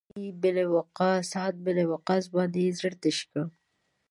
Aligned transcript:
پر 0.95 1.15
سعد 1.31 1.53
بن 1.65 1.77
وقاص 1.91 2.23
باندې 2.35 2.59
یې 2.65 2.71
زړه 2.79 2.95
تش 3.01 3.17
کړی. 3.29 3.45